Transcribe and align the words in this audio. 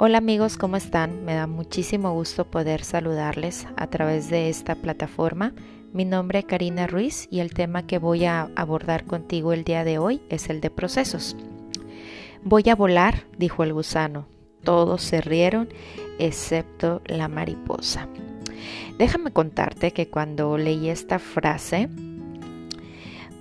Hola 0.00 0.18
amigos, 0.18 0.56
¿cómo 0.56 0.76
están? 0.76 1.24
Me 1.24 1.34
da 1.34 1.48
muchísimo 1.48 2.12
gusto 2.12 2.44
poder 2.44 2.84
saludarles 2.84 3.66
a 3.76 3.88
través 3.88 4.30
de 4.30 4.48
esta 4.48 4.76
plataforma. 4.76 5.54
Mi 5.92 6.04
nombre 6.04 6.38
es 6.38 6.44
Karina 6.44 6.86
Ruiz 6.86 7.26
y 7.32 7.40
el 7.40 7.52
tema 7.52 7.84
que 7.84 7.98
voy 7.98 8.24
a 8.24 8.48
abordar 8.54 9.06
contigo 9.06 9.52
el 9.52 9.64
día 9.64 9.82
de 9.82 9.98
hoy 9.98 10.22
es 10.28 10.50
el 10.50 10.60
de 10.60 10.70
procesos. 10.70 11.36
Voy 12.44 12.62
a 12.70 12.76
volar, 12.76 13.24
dijo 13.38 13.64
el 13.64 13.72
gusano. 13.72 14.28
Todos 14.62 15.02
se 15.02 15.20
rieron 15.20 15.68
excepto 16.20 17.02
la 17.06 17.26
mariposa. 17.26 18.06
Déjame 18.98 19.32
contarte 19.32 19.90
que 19.90 20.08
cuando 20.08 20.56
leí 20.58 20.90
esta 20.90 21.18
frase, 21.18 21.88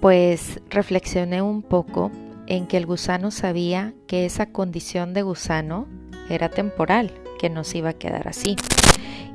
pues 0.01 0.59
reflexioné 0.71 1.43
un 1.43 1.61
poco 1.61 2.09
en 2.47 2.65
que 2.65 2.77
el 2.77 2.87
gusano 2.87 3.29
sabía 3.29 3.93
que 4.07 4.25
esa 4.25 4.47
condición 4.47 5.13
de 5.13 5.21
gusano 5.21 5.87
era 6.29 6.49
temporal, 6.49 7.11
que 7.39 7.49
nos 7.49 7.73
iba 7.75 7.89
a 7.89 7.93
quedar 7.93 8.27
así. 8.27 8.55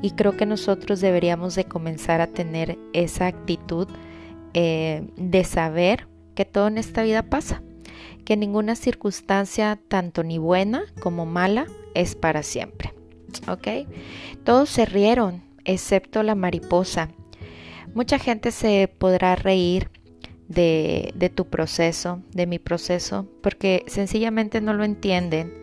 Y 0.01 0.11
creo 0.11 0.35
que 0.35 0.45
nosotros 0.45 0.99
deberíamos 0.99 1.55
de 1.55 1.65
comenzar 1.65 2.21
a 2.21 2.27
tener 2.27 2.77
esa 2.91 3.27
actitud 3.27 3.87
eh, 4.53 5.07
de 5.15 5.43
saber 5.43 6.07
que 6.35 6.45
todo 6.45 6.67
en 6.67 6.77
esta 6.77 7.03
vida 7.03 7.23
pasa, 7.23 7.61
que 8.25 8.35
ninguna 8.37 8.75
circunstancia, 8.75 9.79
tanto 9.87 10.23
ni 10.23 10.37
buena 10.37 10.83
como 11.01 11.25
mala, 11.25 11.67
es 11.93 12.15
para 12.15 12.43
siempre. 12.43 12.93
¿Ok? 13.47 13.87
Todos 14.43 14.69
se 14.69 14.85
rieron, 14.85 15.41
excepto 15.65 16.21
la 16.21 16.35
mariposa. 16.35 17.09
Mucha 17.95 18.19
gente 18.19 18.51
se 18.51 18.87
podrá 18.97 19.35
reír 19.35 19.89
de, 20.47 21.13
de 21.15 21.29
tu 21.29 21.45
proceso, 21.45 22.21
de 22.31 22.45
mi 22.45 22.59
proceso, 22.59 23.27
porque 23.41 23.83
sencillamente 23.87 24.61
no 24.61 24.73
lo 24.73 24.83
entienden 24.83 25.62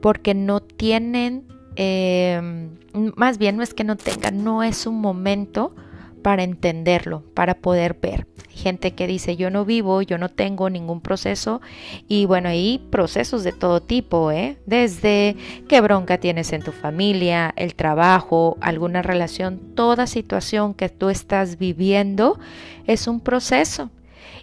porque 0.00 0.34
no 0.34 0.60
tienen, 0.60 1.44
em, 1.76 2.70
más 3.16 3.38
bien 3.38 3.56
no 3.56 3.62
es 3.62 3.74
que 3.74 3.84
no 3.84 3.96
tengan, 3.96 4.44
no 4.44 4.62
es 4.62 4.86
un 4.86 5.00
momento 5.00 5.74
para 6.22 6.42
entenderlo, 6.42 7.22
para 7.34 7.54
poder 7.54 7.94
ver. 8.00 8.26
gente 8.48 8.90
que 8.90 9.06
dice 9.06 9.36
yo 9.36 9.50
no 9.50 9.64
vivo, 9.64 10.02
yo 10.02 10.18
no 10.18 10.30
tengo 10.30 10.68
ningún 10.68 11.00
proceso 11.00 11.60
y 12.08 12.26
bueno, 12.26 12.48
hay 12.48 12.84
procesos 12.90 13.44
de 13.44 13.52
todo 13.52 13.80
tipo, 13.80 14.32
¿eh? 14.32 14.58
desde 14.66 15.36
qué 15.68 15.80
bronca 15.80 16.18
tienes 16.18 16.52
en 16.52 16.62
tu 16.62 16.72
familia, 16.72 17.54
el 17.54 17.76
trabajo, 17.76 18.58
alguna 18.60 19.00
relación, 19.00 19.60
toda 19.76 20.08
situación 20.08 20.74
que 20.74 20.88
tú 20.88 21.08
estás 21.08 21.56
viviendo 21.56 22.40
es 22.88 23.06
un 23.06 23.20
proceso 23.20 23.90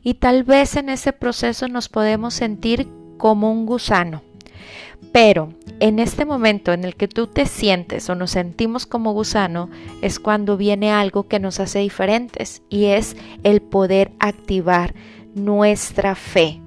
y 0.02 0.14
tal 0.14 0.45
vez 0.45 0.78
en 0.78 0.88
ese 0.88 1.12
proceso 1.12 1.67
nos 1.67 1.90
podemos 1.90 2.34
sentir 2.34 2.88
como 3.17 3.52
un 3.52 3.66
gusano 3.66 4.22
pero 5.12 5.50
en 5.80 6.00
este 6.00 6.26
momento 6.26 6.74
en 6.74 6.84
el 6.84 6.96
que 6.96 7.08
tú 7.08 7.28
te 7.28 7.46
sientes 7.46 8.10
o 8.10 8.16
nos 8.16 8.32
sentimos 8.32 8.86
como 8.86 9.14
gusano 9.14 9.70
es 10.02 10.20
cuando 10.20 10.58
viene 10.58 10.92
algo 10.92 11.28
que 11.28 11.40
nos 11.40 11.60
hace 11.60 11.80
diferentes 11.80 12.62
y 12.70 12.86
es 12.86 13.16
el 13.44 13.62
poder 13.62 14.12
activar 14.20 14.94
nuestra 15.36 16.16
fe. 16.16 16.62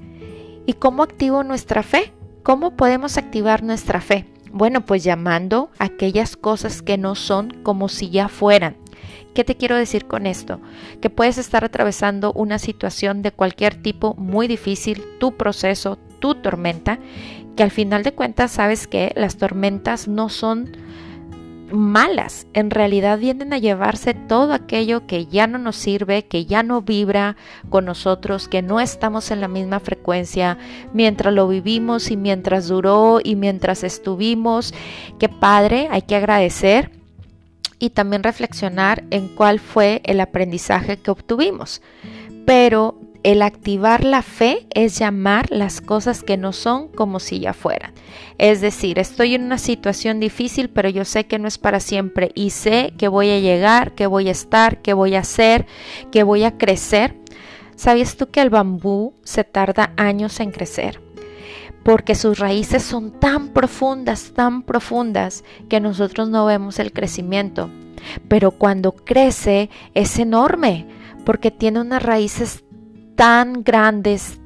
¿Y 0.67 0.75
cómo 0.75 1.03
activo 1.03 1.45
nuestra 1.45 1.83
fe? 1.83 2.13
¿Cómo 2.43 2.77
podemos 2.77 3.19
activar 3.19 3.63
nuestra 3.63 4.01
fe? 4.01 4.27
Bueno, 4.53 4.85
pues 4.85 5.05
llamando 5.05 5.71
aquellas 5.79 6.37
cosas 6.37 6.83
que 6.83 6.97
no 6.97 7.15
son 7.15 7.51
como 7.63 7.89
si 7.89 8.11
ya 8.11 8.29
fueran. 8.29 8.77
¿Qué 9.35 9.45
te 9.45 9.57
quiero 9.57 9.77
decir 9.77 10.07
con 10.07 10.27
esto? 10.27 10.61
Que 11.01 11.11
puedes 11.11 11.39
estar 11.39 11.65
atravesando 11.65 12.33
una 12.33 12.59
situación 12.59 13.23
de 13.23 13.31
cualquier 13.31 13.81
tipo 13.81 14.15
muy 14.15 14.49
difícil, 14.49 15.05
tu 15.21 15.37
proceso, 15.37 15.99
tu 16.19 16.35
tormenta, 16.35 16.99
que 17.59 17.65
al 17.65 17.73
final 17.73 18.05
de 18.05 18.13
cuentas 18.13 18.53
sabes 18.53 18.87
que 18.87 19.13
las 19.17 19.37
tormentas 19.37 20.07
no 20.07 20.29
son 20.29 20.77
malas, 21.73 22.47
en 22.53 22.71
realidad 22.71 23.19
vienen 23.19 23.53
a 23.53 23.59
llevarse 23.59 24.15
todo 24.15 24.53
aquello 24.53 25.09
que 25.09 25.27
ya 25.27 25.49
no 25.49 25.59
nos 25.59 25.75
sirve, 25.75 26.25
que 26.25 26.45
ya 26.45 26.63
no 26.63 26.83
vibra 26.83 27.35
con 27.69 27.85
nosotros, 27.85 28.47
que 28.47 28.63
no 28.63 28.79
estamos 28.79 29.33
en 29.33 29.41
la 29.41 29.49
misma 29.49 29.81
frecuencia 29.81 30.57
mientras 30.93 31.35
lo 31.35 31.49
vivimos 31.49 32.13
y 32.13 32.17
mientras 32.17 32.69
duró 32.69 33.19
y 33.25 33.35
mientras 33.35 33.83
estuvimos. 33.83 34.73
Qué 35.19 35.29
padre, 35.29 35.89
hay 35.91 36.03
que 36.03 36.15
agradecer 36.15 36.93
y 37.81 37.91
también 37.91 38.23
reflexionar 38.23 39.03
en 39.11 39.27
cuál 39.35 39.59
fue 39.59 40.01
el 40.05 40.21
aprendizaje 40.21 40.99
que 40.99 41.11
obtuvimos. 41.11 41.83
Pero 42.47 43.01
el 43.23 43.43
activar 43.43 44.05
la 44.05 44.23
fe 44.23 44.67
es 44.71 44.99
llamar 44.99 45.51
las 45.51 45.81
cosas 45.81 46.23
que 46.23 46.37
no 46.37 46.53
son 46.53 46.89
como 46.89 47.21
si 47.21 47.41
ya 47.41 47.53
fueran. 47.53 47.93
Es 48.39 48.61
decir, 48.61 48.99
estoy 48.99 49.35
en 49.35 49.45
una 49.45 49.59
situación 49.59 50.21
difícil, 50.21 50.71
pero 50.71 50.89
yo 50.89 51.05
sé 51.05 51.27
que 51.27 51.39
no 51.39 51.49
es 51.49 51.59
para 51.59 51.81
siempre 51.81 52.31
y 52.35 52.51
sé 52.51 52.95
que 52.97 53.09
voy 53.09 53.31
a 53.31 53.41
llegar, 53.41 53.95
que 53.95 54.07
voy 54.07 54.29
a 54.29 54.33
estar, 54.33 54.81
que 54.83 54.93
voy 54.93 55.17
a 55.17 55.21
hacer, 55.21 55.67
que 56.13 56.23
voy 56.23 56.45
a 56.45 56.57
crecer. 56.57 57.17
¿Sabías 57.75 58.17
tú 58.17 58.29
que 58.29 58.41
el 58.41 58.51
bambú 58.51 59.15
se 59.25 59.45
tarda 59.45 59.93
años 59.97 60.39
en 60.41 60.51
crecer? 60.53 61.01
Porque 61.83 62.15
sus 62.15 62.39
raíces 62.39 62.83
son 62.83 63.13
tan 63.19 63.49
profundas, 63.49 64.33
tan 64.35 64.63
profundas, 64.63 65.45
que 65.69 65.81
nosotros 65.81 66.29
no 66.29 66.47
vemos 66.47 66.79
el 66.79 66.93
crecimiento. 66.93 67.71
Pero 68.29 68.53
cuando 68.53 68.93
crece 68.93 69.71
es 69.95 70.19
enorme, 70.19 70.87
porque 71.25 71.51
tiene 71.51 71.81
unas 71.81 72.03
raíces 72.03 72.65
tan 73.19 73.65
grandes, 73.65 74.39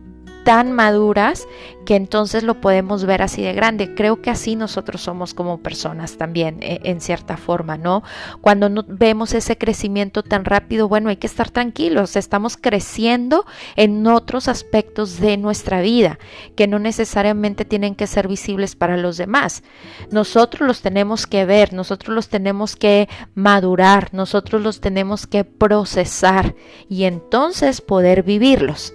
tan 0.45 0.73
maduras, 0.73 1.47
que 1.85 1.97
entonces 1.97 2.43
lo 2.43 2.61
podemos 2.61 3.05
ver 3.05 3.23
así 3.23 3.43
de 3.43 3.53
grande. 3.53 3.95
Creo 3.95 4.23
que 4.23 4.31
así 4.31 4.57
nosotros 4.57 5.03
somos 5.03 5.35
como 5.35 5.59
personas 5.59 6.17
también, 6.17 6.59
e, 6.61 6.81
en 6.85 7.01
cierta 7.01 7.37
forma, 7.37 7.77
¿no? 7.77 8.03
Cuando 8.41 8.69
no 8.69 8.85
vemos 8.87 9.35
ese 9.35 9.59
crecimiento 9.59 10.23
tan 10.23 10.45
rápido, 10.45 10.89
bueno, 10.89 11.11
hay 11.11 11.17
que 11.17 11.27
estar 11.27 11.51
tranquilos, 11.51 12.17
estamos 12.17 12.57
creciendo 12.57 13.45
en 13.77 14.07
otros 14.07 14.49
aspectos 14.49 15.21
de 15.21 15.37
nuestra 15.37 15.81
vida, 15.81 16.19
que 16.57 16.67
no 16.67 16.79
necesariamente 16.79 17.65
tienen 17.65 17.95
que 17.95 18.07
ser 18.07 18.29
visibles 18.29 18.77
para 18.77 18.97
los 18.97 19.17
demás. 19.17 19.63
Nosotros 20.11 20.67
los 20.67 20.83
tenemos 20.83 21.27
que 21.27 21.45
ver, 21.45 21.73
nosotros 21.73 22.15
los 22.15 22.29
tenemos 22.29 22.77
que 22.77 23.09
madurar, 23.35 24.13
nosotros 24.13 24.63
los 24.63 24.81
tenemos 24.81 25.27
que 25.27 25.45
procesar 25.45 26.55
y 26.89 27.05
entonces 27.05 27.81
poder 27.81 28.23
vivirlos. 28.23 28.95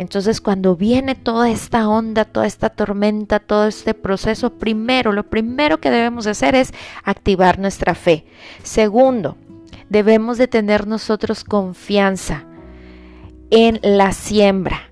Entonces 0.00 0.40
cuando 0.40 0.76
viene 0.76 1.14
toda 1.14 1.50
esta 1.50 1.86
onda, 1.86 2.24
toda 2.24 2.46
esta 2.46 2.70
tormenta, 2.70 3.38
todo 3.38 3.66
este 3.66 3.92
proceso, 3.92 4.54
primero, 4.54 5.12
lo 5.12 5.24
primero 5.24 5.78
que 5.78 5.90
debemos 5.90 6.26
hacer 6.26 6.54
es 6.54 6.72
activar 7.04 7.58
nuestra 7.58 7.94
fe. 7.94 8.24
Segundo, 8.62 9.36
debemos 9.90 10.38
de 10.38 10.48
tener 10.48 10.86
nosotros 10.86 11.44
confianza 11.44 12.46
en 13.50 13.78
la 13.82 14.12
siembra. 14.12 14.90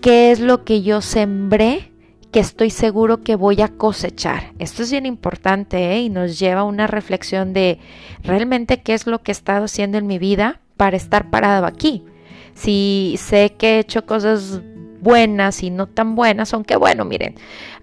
¿Qué 0.00 0.30
es 0.30 0.38
lo 0.38 0.64
que 0.64 0.82
yo 0.82 1.02
sembré? 1.02 1.90
que 2.30 2.40
estoy 2.40 2.70
seguro 2.70 3.20
que 3.20 3.36
voy 3.36 3.60
a 3.60 3.68
cosechar. 3.68 4.54
Esto 4.58 4.84
es 4.84 4.90
bien 4.90 5.04
importante 5.04 5.92
¿eh? 5.92 6.00
y 6.00 6.08
nos 6.08 6.38
lleva 6.38 6.62
a 6.62 6.64
una 6.64 6.86
reflexión 6.86 7.52
de 7.52 7.78
realmente 8.22 8.80
qué 8.80 8.94
es 8.94 9.06
lo 9.06 9.18
que 9.22 9.32
he 9.32 9.34
estado 9.34 9.66
haciendo 9.66 9.98
en 9.98 10.06
mi 10.06 10.18
vida 10.18 10.60
para 10.78 10.96
estar 10.96 11.28
parado 11.28 11.66
aquí 11.66 12.06
si 12.54 13.16
sé 13.18 13.54
que 13.58 13.76
he 13.76 13.78
hecho 13.80 14.06
cosas 14.06 14.60
buenas 15.00 15.62
y 15.62 15.70
no 15.70 15.88
tan 15.88 16.14
buenas, 16.14 16.54
aunque 16.54 16.76
bueno, 16.76 17.04
miren, 17.04 17.34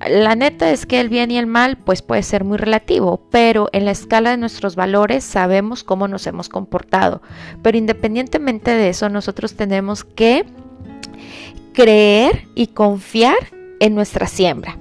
la 0.08 0.36
neta 0.36 0.72
es 0.72 0.86
que 0.86 1.02
el 1.02 1.10
bien 1.10 1.32
y 1.32 1.38
el 1.38 1.48
mal 1.48 1.78
pues 1.78 2.02
puede 2.02 2.24
ser 2.24 2.46
muy 2.46 2.58
relativo, 2.58 3.22
pero 3.30 3.70
en 3.74 3.86
la 3.86 3.92
escala 3.92 4.32
de 4.32 4.38
nuestros 4.38 4.76
valores 4.76 5.24
sabemos 5.24 5.84
cómo 5.84 6.08
nos 6.08 6.26
hemos 6.28 6.48
comportado. 6.48 7.22
Pero 7.62 7.78
independientemente 7.78 8.72
de 8.72 8.90
eso, 8.90 9.10
nosotros 9.10 9.56
tenemos 9.56 10.06
que 10.06 10.46
creer 11.74 12.48
y 12.56 12.68
confiar 12.68 13.38
en 13.80 13.96
nuestra 13.96 14.28
siembra. 14.28 14.78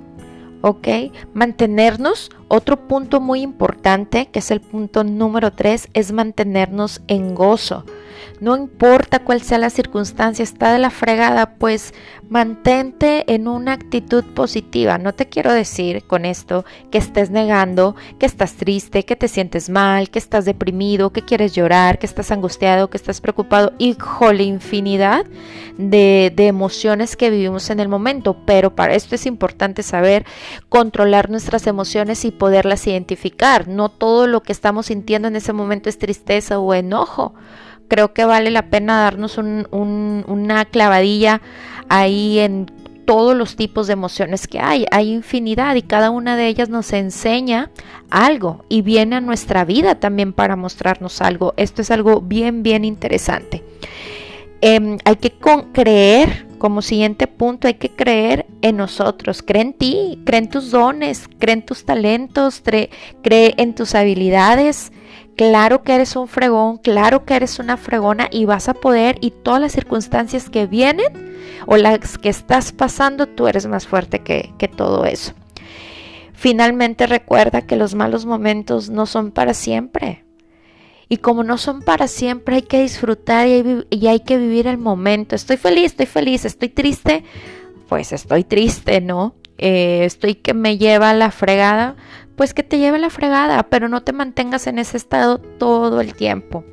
¿ok? 0.60 0.88
Mantenernos, 1.34 2.30
otro 2.48 2.88
punto 2.88 3.20
muy 3.20 3.42
importante, 3.42 4.26
que 4.26 4.38
es 4.40 4.50
el 4.50 4.60
punto 4.60 5.04
número 5.04 5.52
tres, 5.52 5.88
es 5.94 6.12
mantenernos 6.12 7.02
en 7.08 7.34
gozo. 7.34 7.84
No 8.40 8.56
importa 8.56 9.18
cuál 9.20 9.42
sea 9.42 9.58
la 9.58 9.70
circunstancia, 9.70 10.42
está 10.42 10.72
de 10.72 10.78
la 10.78 10.90
fregada, 10.90 11.54
pues 11.56 11.94
mantente 12.28 13.24
en 13.32 13.48
una 13.48 13.72
actitud 13.72 14.24
positiva. 14.34 14.98
No 14.98 15.14
te 15.14 15.28
quiero 15.28 15.52
decir 15.52 16.04
con 16.06 16.24
esto 16.24 16.64
que 16.90 16.98
estés 16.98 17.30
negando, 17.30 17.96
que 18.18 18.26
estás 18.26 18.54
triste, 18.54 19.04
que 19.04 19.16
te 19.16 19.28
sientes 19.28 19.70
mal, 19.70 20.10
que 20.10 20.18
estás 20.18 20.44
deprimido, 20.44 21.10
que 21.10 21.22
quieres 21.22 21.54
llorar, 21.54 21.98
que 21.98 22.06
estás 22.06 22.30
angustiado, 22.30 22.90
que 22.90 22.96
estás 22.96 23.20
preocupado. 23.20 23.72
Híjole, 23.78 24.44
infinidad 24.44 25.24
de, 25.78 26.32
de 26.34 26.46
emociones 26.46 27.16
que 27.16 27.30
vivimos 27.30 27.70
en 27.70 27.80
el 27.80 27.88
momento. 27.88 28.36
Pero 28.44 28.74
para 28.74 28.94
esto 28.94 29.14
es 29.14 29.26
importante 29.26 29.82
saber 29.82 30.26
controlar 30.68 31.30
nuestras 31.30 31.66
emociones 31.66 32.24
y 32.24 32.30
poderlas 32.30 32.86
identificar. 32.86 33.68
No 33.68 33.88
todo 33.88 34.26
lo 34.26 34.42
que 34.42 34.52
estamos 34.52 34.86
sintiendo 34.86 35.28
en 35.28 35.36
ese 35.36 35.52
momento 35.52 35.88
es 35.88 35.98
tristeza 35.98 36.58
o 36.58 36.74
enojo 36.74 37.34
creo 37.88 38.12
que 38.12 38.24
vale 38.24 38.50
la 38.50 38.70
pena 38.70 39.00
darnos 39.00 39.38
una 39.38 40.64
clavadilla 40.66 41.40
ahí 41.88 42.38
en 42.38 42.66
todos 43.08 43.34
los 43.34 43.56
tipos 43.56 43.86
de 43.86 43.94
emociones 43.94 44.46
que 44.46 44.60
hay. 44.60 44.84
Hay 44.90 45.10
infinidad 45.10 45.74
y 45.76 45.82
cada 45.82 46.10
una 46.10 46.36
de 46.36 46.46
ellas 46.46 46.68
nos 46.68 46.92
enseña 46.92 47.70
algo 48.10 48.66
y 48.68 48.82
viene 48.82 49.16
a 49.16 49.20
nuestra 49.22 49.64
vida 49.64 49.94
también 49.94 50.34
para 50.34 50.56
mostrarnos 50.56 51.22
algo. 51.22 51.54
Esto 51.56 51.80
es 51.80 51.90
algo 51.90 52.20
bien, 52.20 52.62
bien 52.62 52.84
interesante. 52.84 53.64
Em, 54.60 54.98
hay 55.04 55.16
que 55.16 55.32
creer, 55.72 56.46
como 56.58 56.82
siguiente 56.82 57.28
punto, 57.28 57.66
hay 57.66 57.74
que 57.74 57.88
creer 57.88 58.44
en 58.60 58.76
nosotros. 58.76 59.42
Cree 59.42 59.62
en 59.62 59.72
ti, 59.72 60.20
cree 60.26 60.40
en 60.40 60.50
tus 60.50 60.70
dones, 60.70 61.30
cree 61.38 61.54
en 61.54 61.64
tus 61.64 61.86
talentos, 61.86 62.62
cree 62.62 63.54
en 63.56 63.74
tus 63.74 63.94
habilidades. 63.94 64.92
Claro 65.38 65.84
que 65.84 65.94
eres 65.94 66.16
un 66.16 66.26
fregón, 66.26 66.78
claro 66.78 67.24
que 67.24 67.36
eres 67.36 67.60
una 67.60 67.76
fregona 67.76 68.26
y 68.28 68.44
vas 68.44 68.68
a 68.68 68.74
poder 68.74 69.18
y 69.20 69.30
todas 69.30 69.60
las 69.60 69.70
circunstancias 69.70 70.50
que 70.50 70.66
vienen 70.66 71.06
o 71.64 71.76
las 71.76 72.18
que 72.18 72.28
estás 72.28 72.72
pasando, 72.72 73.28
tú 73.28 73.46
eres 73.46 73.64
más 73.68 73.86
fuerte 73.86 74.18
que, 74.18 74.52
todo 74.76 75.04
eso. 75.04 75.34
Finalmente 76.32 77.06
recuerda 77.06 77.62
que 77.62 77.76
los 77.76 77.94
malos 77.94 78.26
momentos 78.26 78.90
no 78.90 79.06
son 79.06 79.30
para 79.30 79.54
siempre. 79.54 80.24
Y 81.08 81.18
como 81.18 81.44
no 81.44 81.56
son 81.56 81.82
para 81.82 82.08
siempre, 82.08 82.56
hay 82.56 82.62
que 82.62 82.82
disfrutar 82.82 83.46
y 83.46 84.08
hay, 84.08 84.18
que 84.18 84.38
vivir 84.38 84.66
el 84.66 84.78
momento. 84.78 85.36
Estoy 85.36 85.56
feliz, 85.56 85.92
estoy 85.92 86.06
feliz, 86.06 86.46
estoy 86.46 86.68
triste. 86.68 87.22
Pues 87.88 88.12
estoy 88.12 88.42
triste, 88.42 89.00
¿no? 89.00 89.36
Eh, 89.56 90.02
estoy 90.04 90.34
que 90.34 90.52
me 90.52 90.78
lleva 90.78 91.14
la 91.14 91.30
fregada. 91.30 91.94
Pues 92.38 92.54
que 92.54 92.62
te 92.62 92.78
lleve 92.78 93.00
la 93.00 93.10
fregada, 93.10 93.64
pero 93.64 93.88
no 93.88 94.04
te 94.04 94.12
mantengas 94.12 94.68
en 94.68 94.78
ese 94.78 94.96
estado 94.96 95.38
todo 95.38 96.00
el 96.00 96.14
tiempo. 96.14 96.64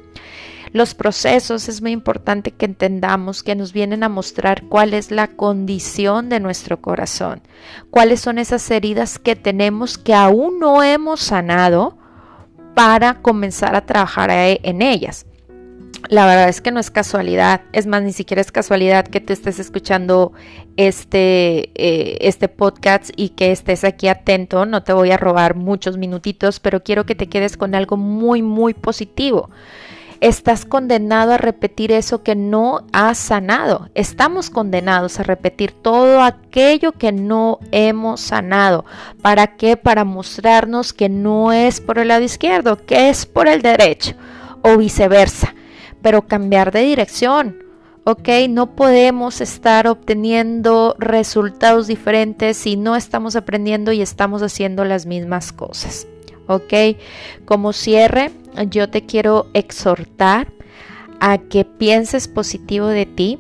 Los 0.72 0.94
procesos 0.94 1.68
es 1.68 1.82
muy 1.82 1.92
importante 1.92 2.52
que 2.52 2.66
entendamos 2.66 3.42
que 3.42 3.56
nos 3.56 3.74
vienen 3.74 4.04
a 4.04 4.10
mostrar 4.10 4.66
cuál 4.68 4.94
es 4.94 5.10
la 5.10 5.28
condición 5.28 6.30
de 6.30 6.40
nuestro 6.40 6.82
corazón, 6.82 7.42
cuáles 7.90 8.22
son 8.22 8.38
esas 8.38 8.70
heridas 8.70 9.18
que 9.18 9.36
tenemos 9.36 9.98
que 9.98 10.14
aún 10.14 10.60
no 10.60 10.84
hemos 10.84 11.22
sanado 11.22 11.98
para 12.76 13.24
comenzar 13.24 13.76
a 13.76 13.88
trabajar 13.88 14.30
e, 14.30 14.60
en 14.62 14.84
ellas. 14.84 15.26
La 16.10 16.26
verdad 16.26 16.50
es 16.50 16.62
que 16.62 16.72
no 16.72 16.80
es 16.80 16.92
casualidad, 16.92 17.62
es 17.74 17.88
más, 17.88 18.04
ni 18.04 18.14
siquiera 18.14 18.42
es 18.42 18.52
casualidad 18.52 19.06
que 19.06 19.22
te 19.22 19.34
estés 19.34 19.60
escuchando 19.60 20.34
este, 20.78 21.72
eh, 21.76 22.18
este 22.22 22.48
podcast 22.48 23.10
y 23.16 23.30
que 23.30 23.52
estés 23.52 23.84
aquí 23.84 24.08
atento. 24.08 24.66
No 24.66 24.84
te 24.84 24.94
voy 24.94 25.12
a 25.12 25.18
robar 25.18 25.56
muchos 25.56 25.98
minutitos, 25.98 26.60
pero 26.60 26.84
quiero 26.84 27.06
que 27.06 27.16
te 27.16 27.28
quedes 27.28 27.58
con 27.58 27.76
algo 27.76 27.98
muy, 27.98 28.42
muy 28.42 28.74
positivo 28.74 29.50
estás 30.22 30.66
condenado 30.66 31.34
a 31.34 31.38
repetir 31.38 31.92
eso 31.92 32.24
que 32.24 32.36
no 32.36 32.86
has 32.94 33.18
sanado. 33.18 33.90
Estamos 33.94 34.50
condenados 34.50 35.20
a 35.20 35.24
repetir 35.24 35.72
todo 35.72 36.22
aquello 36.22 36.94
que 36.94 37.12
no 37.12 37.60
hemos 37.72 38.22
sanado. 38.22 38.86
¿Para 39.22 39.56
qué? 39.56 39.78
Para 39.78 40.04
mostrarnos 40.04 40.94
que 40.94 41.10
no 41.10 41.52
es 41.52 41.82
por 41.82 42.00
el 42.00 42.10
lado 42.10 42.24
izquierdo, 42.24 42.78
que 42.86 43.10
es 43.10 43.26
por 43.26 43.48
el 43.48 43.62
derecho 43.62 44.16
o 44.62 44.78
viceversa. 44.78 45.54
Pero 46.06 46.28
cambiar 46.28 46.72
de 46.72 46.82
dirección. 46.82 47.64
¿ok? 48.04 48.30
No 48.48 48.76
podemos 48.76 49.42
estar 49.42 49.88
obteniendo 49.88 50.96
resultados 51.00 51.88
diferentes 51.88 52.58
si 52.58 52.78
no 52.78 52.96
estamos 52.96 53.36
aprendiendo 53.36 53.92
y 53.92 54.04
estamos 54.04 54.44
haciendo 54.44 54.86
las 54.86 55.08
mismas 55.08 55.52
cosas. 55.52 56.06
¿ok? 56.46 57.00
Como 57.46 57.74
cierre, 57.74 58.30
yo 58.70 58.88
te 58.88 59.08
quiero 59.08 59.48
exhortar 59.56 60.54
a 61.20 61.40
que 61.40 61.66
pienses 61.66 62.28
positivo 62.28 62.86
de 62.86 63.08
ti, 63.08 63.40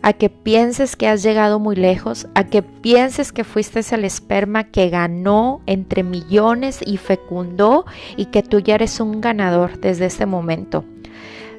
a 0.00 0.12
que 0.12 0.30
pienses 0.30 0.94
que 0.94 1.08
has 1.08 1.20
llegado 1.20 1.58
muy 1.58 1.74
lejos, 1.74 2.28
a 2.36 2.44
que 2.44 2.62
pienses 2.62 3.32
que 3.32 3.42
fuiste 3.42 3.80
el 3.92 4.04
esperma 4.04 4.62
que 4.62 4.88
ganó 4.88 5.62
entre 5.66 6.04
millones 6.04 6.78
y 6.86 6.96
fecundó 6.96 7.86
y 8.16 8.26
que 8.26 8.44
tú 8.44 8.60
ya 8.60 8.76
eres 8.76 9.00
un 9.00 9.20
ganador 9.20 9.80
desde 9.80 10.06
este 10.06 10.26
momento. 10.26 10.84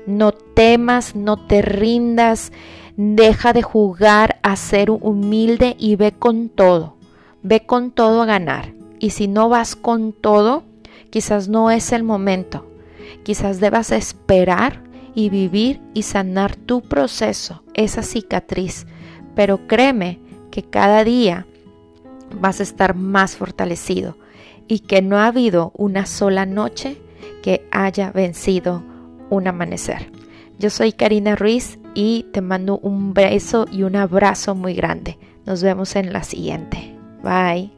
No 0.07 0.31
temas, 0.31 1.15
no 1.15 1.37
te 1.37 1.61
rindas, 1.61 2.51
deja 2.97 3.53
de 3.53 3.61
jugar 3.63 4.39
a 4.43 4.55
ser 4.55 4.91
humilde 4.91 5.75
y 5.79 5.95
ve 5.95 6.11
con 6.11 6.49
todo, 6.49 6.95
ve 7.43 7.65
con 7.65 7.91
todo 7.91 8.21
a 8.21 8.25
ganar. 8.25 8.73
Y 8.99 9.09
si 9.09 9.27
no 9.27 9.49
vas 9.49 9.75
con 9.75 10.13
todo, 10.13 10.63
Quizás 11.15 11.47
no 11.47 11.71
es 11.71 11.93
el 11.93 12.03
momento. 12.03 12.69
Quizás 13.23 13.61
debas 13.61 13.93
esperar 13.93 14.83
y 15.13 15.29
vivir 15.29 15.79
y 15.93 16.01
sanar 16.01 16.57
tu 16.57 16.81
proceso, 16.81 17.63
esa 17.73 18.03
cicatriz. 18.03 18.85
Pero 19.33 19.65
créeme 19.65 20.19
que 20.51 20.63
cada 20.63 21.05
día 21.05 21.47
vas 22.41 22.59
a 22.59 22.63
estar 22.63 22.95
más 22.95 23.37
fortalecido 23.37 24.17
y 24.67 24.79
que 24.79 25.01
no 25.01 25.17
ha 25.17 25.27
habido 25.27 25.71
una 25.77 26.05
sola 26.05 26.45
noche 26.45 26.97
que 27.41 27.65
haya 27.71 28.11
vencido 28.11 28.83
un 29.29 29.47
amanecer. 29.47 30.11
Yo 30.57 30.69
soy 30.69 30.93
Karina 30.93 31.35
Ruiz 31.35 31.79
y 31.93 32.27
te 32.31 32.41
mando 32.41 32.79
un 32.79 33.13
beso 33.13 33.65
y 33.71 33.83
un 33.83 33.95
abrazo 33.95 34.55
muy 34.55 34.73
grande. 34.73 35.17
Nos 35.45 35.61
vemos 35.61 35.95
en 35.95 36.13
la 36.13 36.23
siguiente. 36.23 36.95
Bye. 37.23 37.74